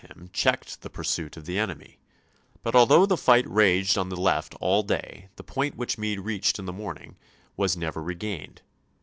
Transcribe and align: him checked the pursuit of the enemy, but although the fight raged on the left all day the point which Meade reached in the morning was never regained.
him 0.03 0.31
checked 0.33 0.81
the 0.81 0.89
pursuit 0.89 1.37
of 1.37 1.45
the 1.45 1.59
enemy, 1.59 1.99
but 2.63 2.73
although 2.73 3.05
the 3.05 3.15
fight 3.15 3.45
raged 3.47 3.99
on 3.99 4.09
the 4.09 4.15
left 4.19 4.55
all 4.59 4.81
day 4.81 5.29
the 5.35 5.43
point 5.43 5.77
which 5.77 5.99
Meade 5.99 6.21
reached 6.21 6.57
in 6.57 6.65
the 6.65 6.73
morning 6.73 7.17
was 7.55 7.77
never 7.77 8.01
regained. 8.01 8.63